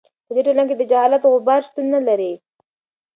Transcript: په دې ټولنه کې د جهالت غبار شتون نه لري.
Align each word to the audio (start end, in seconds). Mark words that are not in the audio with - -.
په 0.25 0.31
دې 0.35 0.41
ټولنه 0.45 0.63
کې 0.69 0.75
د 0.77 0.81
جهالت 0.91 1.23
غبار 1.31 1.61
شتون 1.67 1.85
نه 1.95 1.99
لري. 2.07 2.33